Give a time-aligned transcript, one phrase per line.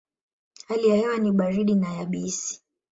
[0.67, 2.61] Hali ya hewa ni baridi na yabisi.